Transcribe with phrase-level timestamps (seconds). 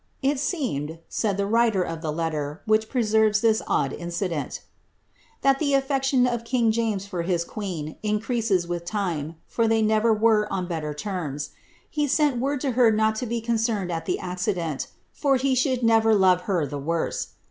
[0.01, 4.53] ^ It seemed, said the writer of the letter which preserves this odd incident,
[5.41, 9.85] ^ that the afifection of king James for his queen increases with time, for tliey
[9.85, 11.51] never were on better terms.
[11.87, 15.83] He sent word to her not to be concerned at the accident, for he should
[15.83, 17.33] never love her the worse.